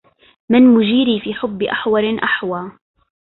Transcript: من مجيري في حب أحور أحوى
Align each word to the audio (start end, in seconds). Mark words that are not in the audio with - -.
من 0.49 0.61
مجيري 0.67 1.19
في 1.19 1.33
حب 1.33 1.63
أحور 1.63 2.23
أحوى 2.23 2.71